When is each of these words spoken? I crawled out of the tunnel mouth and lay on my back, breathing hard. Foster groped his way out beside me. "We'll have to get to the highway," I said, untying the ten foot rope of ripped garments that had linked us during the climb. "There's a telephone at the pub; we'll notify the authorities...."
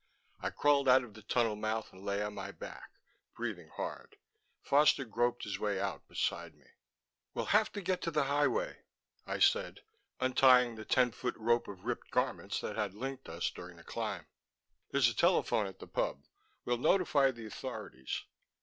I 0.39 0.49
crawled 0.49 0.89
out 0.89 1.03
of 1.03 1.13
the 1.13 1.21
tunnel 1.21 1.55
mouth 1.55 1.93
and 1.93 2.03
lay 2.03 2.23
on 2.23 2.33
my 2.33 2.51
back, 2.51 2.89
breathing 3.35 3.69
hard. 3.69 4.17
Foster 4.63 5.05
groped 5.05 5.43
his 5.43 5.59
way 5.59 5.79
out 5.79 6.07
beside 6.07 6.55
me. 6.55 6.65
"We'll 7.35 7.45
have 7.53 7.71
to 7.73 7.81
get 7.83 8.01
to 8.01 8.09
the 8.09 8.23
highway," 8.23 8.79
I 9.27 9.37
said, 9.37 9.81
untying 10.19 10.73
the 10.73 10.85
ten 10.85 11.11
foot 11.11 11.35
rope 11.37 11.67
of 11.67 11.85
ripped 11.85 12.09
garments 12.09 12.59
that 12.61 12.77
had 12.77 12.95
linked 12.95 13.29
us 13.29 13.51
during 13.51 13.77
the 13.77 13.83
climb. 13.83 14.25
"There's 14.89 15.07
a 15.07 15.13
telephone 15.13 15.67
at 15.67 15.77
the 15.77 15.85
pub; 15.85 16.23
we'll 16.65 16.79
notify 16.79 17.29
the 17.29 17.45
authorities...." 17.45 18.23